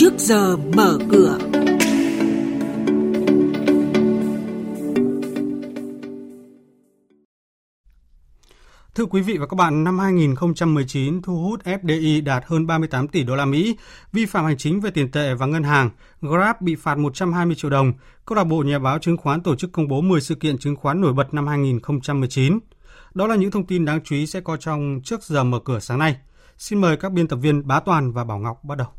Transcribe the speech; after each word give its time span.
trước 0.00 0.14
giờ 0.18 0.56
mở 0.56 0.98
cửa. 1.10 1.38
Thưa 8.94 9.04
quý 9.10 9.22
vị 9.22 9.38
và 9.38 9.46
các 9.46 9.54
bạn, 9.56 9.84
năm 9.84 9.98
2019 9.98 11.22
thu 11.22 11.42
hút 11.42 11.64
FDI 11.64 12.24
đạt 12.24 12.44
hơn 12.46 12.66
38 12.66 13.08
tỷ 13.08 13.22
đô 13.22 13.36
la 13.36 13.44
Mỹ, 13.44 13.76
vi 14.12 14.26
phạm 14.26 14.44
hành 14.44 14.56
chính 14.56 14.80
về 14.80 14.90
tiền 14.90 15.10
tệ 15.10 15.34
và 15.34 15.46
ngân 15.46 15.62
hàng, 15.62 15.90
Grab 16.20 16.56
bị 16.60 16.74
phạt 16.74 16.98
120 16.98 17.56
triệu 17.56 17.70
đồng. 17.70 17.92
Câu 18.26 18.36
lạc 18.36 18.44
bộ 18.44 18.62
nhà 18.62 18.78
báo 18.78 18.98
chứng 18.98 19.16
khoán 19.16 19.40
tổ 19.40 19.56
chức 19.56 19.72
công 19.72 19.88
bố 19.88 20.00
10 20.00 20.20
sự 20.20 20.34
kiện 20.34 20.58
chứng 20.58 20.76
khoán 20.76 21.00
nổi 21.00 21.12
bật 21.12 21.34
năm 21.34 21.46
2019. 21.46 22.58
Đó 23.14 23.26
là 23.26 23.36
những 23.36 23.50
thông 23.50 23.66
tin 23.66 23.84
đáng 23.84 24.00
chú 24.04 24.16
ý 24.16 24.26
sẽ 24.26 24.40
có 24.40 24.56
trong 24.56 25.00
trước 25.04 25.22
giờ 25.22 25.44
mở 25.44 25.58
cửa 25.64 25.78
sáng 25.78 25.98
nay. 25.98 26.16
Xin 26.58 26.80
mời 26.80 26.96
các 26.96 27.12
biên 27.12 27.28
tập 27.28 27.36
viên 27.36 27.66
Bá 27.66 27.80
Toàn 27.80 28.12
và 28.12 28.24
Bảo 28.24 28.38
Ngọc 28.38 28.64
bắt 28.64 28.78
đầu. 28.78 28.97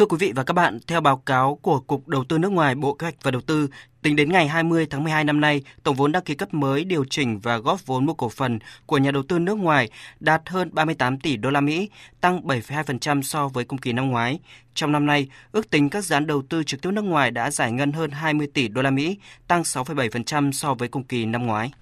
Thưa 0.00 0.06
quý 0.06 0.16
vị 0.20 0.32
và 0.36 0.44
các 0.44 0.54
bạn, 0.54 0.78
theo 0.86 1.00
báo 1.00 1.16
cáo 1.16 1.58
của 1.62 1.80
Cục 1.80 2.08
Đầu 2.08 2.24
tư 2.24 2.38
nước 2.38 2.52
ngoài 2.52 2.74
Bộ 2.74 2.94
Kế 2.94 3.04
hoạch 3.04 3.14
và 3.22 3.30
Đầu 3.30 3.40
tư, 3.40 3.68
tính 4.02 4.16
đến 4.16 4.32
ngày 4.32 4.48
20 4.48 4.86
tháng 4.90 5.04
12 5.04 5.24
năm 5.24 5.40
nay, 5.40 5.62
tổng 5.82 5.96
vốn 5.96 6.12
đăng 6.12 6.22
ký 6.22 6.34
cấp 6.34 6.54
mới 6.54 6.84
điều 6.84 7.04
chỉnh 7.10 7.38
và 7.38 7.58
góp 7.58 7.86
vốn 7.86 8.06
mua 8.06 8.14
cổ 8.14 8.28
phần 8.28 8.58
của 8.86 8.98
nhà 8.98 9.10
đầu 9.10 9.22
tư 9.22 9.38
nước 9.38 9.54
ngoài 9.54 9.90
đạt 10.20 10.42
hơn 10.46 10.70
38 10.72 11.18
tỷ 11.18 11.36
đô 11.36 11.50
la 11.50 11.60
Mỹ, 11.60 11.90
tăng 12.20 12.40
7,2% 12.40 13.22
so 13.22 13.48
với 13.48 13.64
cùng 13.64 13.78
kỳ 13.78 13.92
năm 13.92 14.10
ngoái. 14.10 14.38
Trong 14.74 14.92
năm 14.92 15.06
nay, 15.06 15.28
ước 15.52 15.70
tính 15.70 15.90
các 15.90 16.04
dự 16.04 16.14
án 16.14 16.26
đầu 16.26 16.42
tư 16.42 16.62
trực 16.62 16.82
tiếp 16.82 16.90
nước 16.90 17.04
ngoài 17.04 17.30
đã 17.30 17.50
giải 17.50 17.72
ngân 17.72 17.92
hơn 17.92 18.10
20 18.10 18.48
tỷ 18.54 18.68
đô 18.68 18.82
la 18.82 18.90
Mỹ, 18.90 19.18
tăng 19.48 19.62
6,7% 19.62 20.52
so 20.52 20.74
với 20.74 20.88
cùng 20.88 21.04
kỳ 21.04 21.26
năm 21.26 21.46
ngoái. 21.46 21.72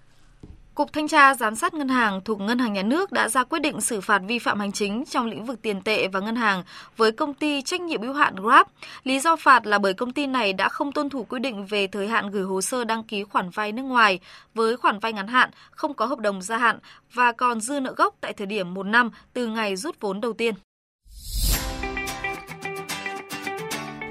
Cục 0.79 0.93
Thanh 0.93 1.09
tra 1.09 1.35
Giám 1.35 1.55
sát 1.55 1.75
Ngân 1.75 1.89
hàng 1.89 2.21
thuộc 2.25 2.41
Ngân 2.41 2.59
hàng 2.59 2.73
Nhà 2.73 2.83
nước 2.83 3.13
đã 3.13 3.29
ra 3.29 3.45
quyết 3.45 3.59
định 3.59 3.81
xử 3.81 4.01
phạt 4.01 4.23
vi 4.29 4.39
phạm 4.39 4.61
hành 4.61 4.73
chính 4.73 5.05
trong 5.05 5.27
lĩnh 5.27 5.45
vực 5.45 5.63
tiền 5.63 5.81
tệ 5.81 6.09
và 6.09 6.21
ngân 6.21 6.37
hàng 6.37 6.63
với 6.97 7.13
công 7.13 7.35
ty 7.35 7.62
trách 7.62 7.81
nhiệm 7.81 8.03
hữu 8.03 8.12
hạn 8.12 8.35
Grab. 8.37 8.67
Lý 9.05 9.20
do 9.20 9.37
phạt 9.37 9.67
là 9.67 9.79
bởi 9.79 9.95
công 9.95 10.12
ty 10.12 10.27
này 10.27 10.53
đã 10.53 10.69
không 10.69 10.93
tuân 10.93 11.11
thủ 11.11 11.25
quy 11.29 11.39
định 11.41 11.67
về 11.67 11.87
thời 11.87 12.09
hạn 12.09 12.31
gửi 12.31 12.43
hồ 12.43 12.61
sơ 12.61 12.85
đăng 12.85 13.03
ký 13.03 13.25
khoản 13.25 13.51
vay 13.51 13.73
nước 13.73 13.83
ngoài 13.83 14.19
với 14.55 14.77
khoản 14.77 14.98
vay 14.98 15.12
ngắn 15.12 15.29
hạn, 15.29 15.51
không 15.70 15.95
có 15.95 16.07
hợp 16.07 16.19
đồng 16.19 16.43
gia 16.43 16.59
hạn 16.59 16.79
và 17.13 17.33
còn 17.33 17.61
dư 17.61 17.81
nợ 17.81 17.95
gốc 17.97 18.15
tại 18.20 18.33
thời 18.33 18.47
điểm 18.47 18.75
một 18.75 18.87
năm 18.87 19.11
từ 19.33 19.47
ngày 19.47 19.77
rút 19.77 20.01
vốn 20.01 20.20
đầu 20.20 20.33
tiên. 20.33 20.55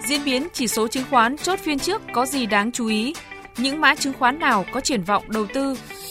Diễn 0.08 0.24
biến 0.26 0.48
chỉ 0.54 0.68
số 0.68 0.88
chứng 0.88 1.06
khoán 1.09 1.38
chốt 1.38 1.59
phiên 1.59 1.80
trước 1.80 2.02
có 2.14 2.26
gì 2.26 2.46
đáng 2.46 2.72
chú 2.72 2.88
ý? 2.88 3.14
Những 3.58 3.81
mã 3.81 3.96
chứng 3.96 4.14
khoán 4.14 4.40
nào 4.40 4.66
có 4.72 4.81
triển 4.81 5.04
vọng 5.04 5.24
đầu 5.28 5.46
tư 5.54 5.76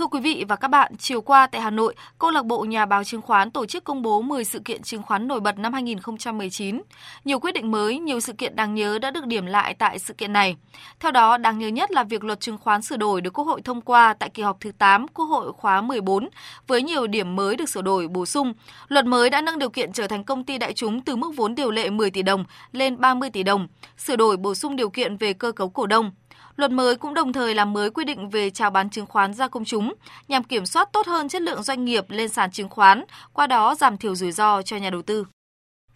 Thưa 0.00 0.06
quý 0.06 0.20
vị 0.20 0.44
và 0.48 0.56
các 0.56 0.68
bạn, 0.68 0.92
chiều 0.98 1.20
qua 1.20 1.46
tại 1.46 1.60
Hà 1.60 1.70
Nội, 1.70 1.94
Câu 2.18 2.30
lạc 2.30 2.44
bộ 2.44 2.64
Nhà 2.64 2.86
báo 2.86 3.04
chứng 3.04 3.22
khoán 3.22 3.50
tổ 3.50 3.66
chức 3.66 3.84
công 3.84 4.02
bố 4.02 4.22
10 4.22 4.44
sự 4.44 4.58
kiện 4.58 4.82
chứng 4.82 5.02
khoán 5.02 5.28
nổi 5.28 5.40
bật 5.40 5.58
năm 5.58 5.72
2019. 5.72 6.82
Nhiều 7.24 7.38
quyết 7.38 7.52
định 7.52 7.70
mới, 7.70 7.98
nhiều 7.98 8.20
sự 8.20 8.32
kiện 8.32 8.56
đáng 8.56 8.74
nhớ 8.74 8.98
đã 8.98 9.10
được 9.10 9.26
điểm 9.26 9.46
lại 9.46 9.74
tại 9.74 9.98
sự 9.98 10.14
kiện 10.14 10.32
này. 10.32 10.56
Theo 11.00 11.10
đó, 11.12 11.38
đáng 11.38 11.58
nhớ 11.58 11.68
nhất 11.68 11.90
là 11.90 12.04
việc 12.04 12.24
luật 12.24 12.40
chứng 12.40 12.58
khoán 12.58 12.82
sửa 12.82 12.96
đổi 12.96 13.20
được 13.20 13.38
Quốc 13.38 13.44
hội 13.44 13.62
thông 13.62 13.80
qua 13.80 14.14
tại 14.14 14.30
kỳ 14.30 14.42
họp 14.42 14.60
thứ 14.60 14.72
8 14.78 15.08
Quốc 15.08 15.24
hội 15.24 15.52
khóa 15.52 15.80
14 15.80 16.28
với 16.66 16.82
nhiều 16.82 17.06
điểm 17.06 17.36
mới 17.36 17.56
được 17.56 17.68
sửa 17.68 17.82
đổi 17.82 18.08
bổ 18.08 18.26
sung. 18.26 18.52
Luật 18.88 19.04
mới 19.04 19.30
đã 19.30 19.40
nâng 19.40 19.58
điều 19.58 19.70
kiện 19.70 19.92
trở 19.92 20.06
thành 20.06 20.24
công 20.24 20.44
ty 20.44 20.58
đại 20.58 20.72
chúng 20.72 21.00
từ 21.00 21.16
mức 21.16 21.32
vốn 21.36 21.54
điều 21.54 21.70
lệ 21.70 21.90
10 21.90 22.10
tỷ 22.10 22.22
đồng 22.22 22.44
lên 22.72 23.00
30 23.00 23.30
tỷ 23.30 23.42
đồng, 23.42 23.68
sửa 23.98 24.16
đổi 24.16 24.36
bổ 24.36 24.54
sung 24.54 24.76
điều 24.76 24.90
kiện 24.90 25.16
về 25.16 25.32
cơ 25.32 25.52
cấu 25.52 25.68
cổ 25.68 25.86
đông, 25.86 26.10
Luật 26.56 26.70
mới 26.70 26.96
cũng 26.96 27.14
đồng 27.14 27.32
thời 27.32 27.54
làm 27.54 27.72
mới 27.72 27.90
quy 27.90 28.04
định 28.04 28.30
về 28.30 28.50
chào 28.50 28.70
bán 28.70 28.90
chứng 28.90 29.06
khoán 29.06 29.34
ra 29.34 29.48
công 29.48 29.64
chúng 29.64 29.94
nhằm 30.28 30.44
kiểm 30.44 30.66
soát 30.66 30.88
tốt 30.92 31.06
hơn 31.06 31.28
chất 31.28 31.42
lượng 31.42 31.62
doanh 31.62 31.84
nghiệp 31.84 32.04
lên 32.08 32.28
sàn 32.28 32.50
chứng 32.50 32.68
khoán, 32.68 33.04
qua 33.32 33.46
đó 33.46 33.74
giảm 33.74 33.96
thiểu 33.96 34.14
rủi 34.14 34.32
ro 34.32 34.62
cho 34.62 34.76
nhà 34.76 34.90
đầu 34.90 35.02
tư. 35.02 35.24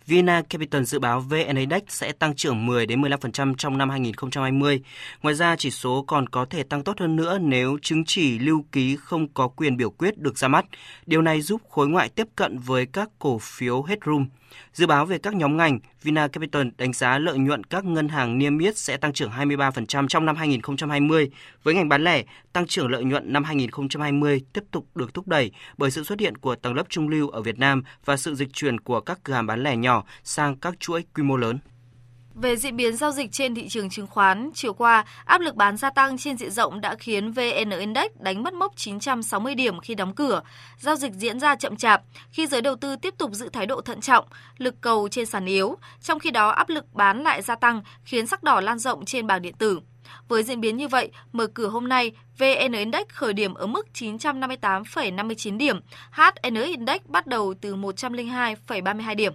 Vina 0.06 0.42
Capital 0.42 0.82
dự 0.82 0.98
báo 0.98 1.20
VN 1.20 1.56
Index 1.56 1.82
sẽ 1.88 2.12
tăng 2.12 2.34
trưởng 2.34 2.66
10 2.66 2.86
đến 2.86 3.02
15% 3.02 3.54
trong 3.54 3.78
năm 3.78 3.90
2020. 3.90 4.80
Ngoài 5.22 5.34
ra, 5.34 5.56
chỉ 5.56 5.70
số 5.70 6.04
còn 6.06 6.28
có 6.28 6.44
thể 6.50 6.62
tăng 6.62 6.84
tốt 6.84 7.00
hơn 7.00 7.16
nữa 7.16 7.38
nếu 7.38 7.78
chứng 7.82 8.04
chỉ 8.04 8.38
lưu 8.38 8.64
ký 8.72 8.96
không 8.96 9.28
có 9.28 9.48
quyền 9.48 9.76
biểu 9.76 9.90
quyết 9.90 10.18
được 10.18 10.38
ra 10.38 10.48
mắt. 10.48 10.64
Điều 11.06 11.22
này 11.22 11.40
giúp 11.40 11.60
khối 11.70 11.88
ngoại 11.88 12.08
tiếp 12.08 12.26
cận 12.36 12.58
với 12.58 12.86
các 12.86 13.08
cổ 13.18 13.38
phiếu 13.38 13.82
Headroom. 13.82 14.26
Dự 14.72 14.86
báo 14.86 15.06
về 15.06 15.18
các 15.18 15.34
nhóm 15.34 15.56
ngành, 15.56 15.78
Vina 16.02 16.28
Capital 16.28 16.66
đánh 16.78 16.92
giá 16.92 17.18
lợi 17.18 17.38
nhuận 17.38 17.64
các 17.64 17.84
ngân 17.84 18.08
hàng 18.08 18.38
niêm 18.38 18.58
yết 18.58 18.78
sẽ 18.78 18.96
tăng 18.96 19.12
trưởng 19.12 19.30
23% 19.30 20.08
trong 20.08 20.26
năm 20.26 20.36
2020. 20.36 21.30
Với 21.62 21.74
ngành 21.74 21.88
bán 21.88 22.04
lẻ, 22.04 22.22
tăng 22.52 22.66
trưởng 22.66 22.88
lợi 22.88 23.04
nhuận 23.04 23.32
năm 23.32 23.44
2020 23.44 24.42
tiếp 24.52 24.64
tục 24.70 24.86
được 24.94 25.14
thúc 25.14 25.28
đẩy 25.28 25.50
bởi 25.78 25.90
sự 25.90 26.04
xuất 26.04 26.20
hiện 26.20 26.36
của 26.36 26.54
tầng 26.54 26.74
lớp 26.74 26.84
trung 26.88 27.08
lưu 27.08 27.28
ở 27.28 27.42
Việt 27.42 27.58
Nam 27.58 27.82
và 28.04 28.16
sự 28.16 28.34
dịch 28.34 28.52
chuyển 28.52 28.80
của 28.80 29.00
các 29.00 29.18
cửa 29.24 29.34
hàng 29.34 29.46
bán 29.46 29.62
lẻ 29.62 29.76
nhỏ 29.76 29.93
sang 30.24 30.56
các 30.56 30.80
chuỗi 30.80 31.04
quy 31.14 31.22
mô 31.22 31.36
lớn. 31.36 31.58
Về 32.34 32.56
diễn 32.56 32.76
biến 32.76 32.96
giao 32.96 33.10
dịch 33.10 33.32
trên 33.32 33.54
thị 33.54 33.68
trường 33.68 33.90
chứng 33.90 34.06
khoán, 34.06 34.50
chiều 34.54 34.74
qua, 34.74 35.04
áp 35.24 35.40
lực 35.40 35.54
bán 35.54 35.76
gia 35.76 35.90
tăng 35.90 36.18
trên 36.18 36.36
diện 36.36 36.50
rộng 36.50 36.80
đã 36.80 36.94
khiến 36.94 37.32
VN 37.32 37.70
Index 37.78 38.10
đánh 38.18 38.42
mất 38.42 38.54
mốc 38.54 38.76
960 38.76 39.54
điểm 39.54 39.80
khi 39.80 39.94
đóng 39.94 40.14
cửa. 40.14 40.42
Giao 40.78 40.96
dịch 40.96 41.12
diễn 41.12 41.40
ra 41.40 41.56
chậm 41.56 41.76
chạp 41.76 42.02
khi 42.30 42.46
giới 42.46 42.62
đầu 42.62 42.76
tư 42.76 42.96
tiếp 42.96 43.14
tục 43.18 43.32
giữ 43.32 43.48
thái 43.52 43.66
độ 43.66 43.80
thận 43.80 44.00
trọng, 44.00 44.24
lực 44.58 44.74
cầu 44.80 45.08
trên 45.08 45.26
sàn 45.26 45.46
yếu, 45.46 45.76
trong 46.02 46.18
khi 46.18 46.30
đó 46.30 46.48
áp 46.48 46.68
lực 46.68 46.94
bán 46.94 47.22
lại 47.22 47.42
gia 47.42 47.54
tăng 47.54 47.82
khiến 48.04 48.26
sắc 48.26 48.42
đỏ 48.42 48.60
lan 48.60 48.78
rộng 48.78 49.04
trên 49.04 49.26
bảng 49.26 49.42
điện 49.42 49.54
tử. 49.58 49.80
Với 50.28 50.42
diễn 50.42 50.60
biến 50.60 50.76
như 50.76 50.88
vậy, 50.88 51.10
mở 51.32 51.46
cửa 51.46 51.68
hôm 51.68 51.88
nay, 51.88 52.12
VN 52.38 52.72
Index 52.72 53.06
khởi 53.08 53.32
điểm 53.32 53.54
ở 53.54 53.66
mức 53.66 53.86
958,59 53.94 55.56
điểm, 55.56 55.80
HN 56.10 56.54
Index 56.54 57.00
bắt 57.06 57.26
đầu 57.26 57.54
từ 57.60 57.76
102,32 57.76 59.14
điểm. 59.14 59.34